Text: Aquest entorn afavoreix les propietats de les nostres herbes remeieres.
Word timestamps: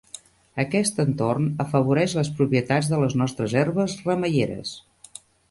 Aquest 0.61 1.01
entorn 1.03 1.45
afavoreix 1.65 2.15
les 2.21 2.31
propietats 2.39 2.91
de 2.95 3.03
les 3.03 3.17
nostres 3.23 3.55
herbes 3.61 3.95
remeieres. 4.09 4.75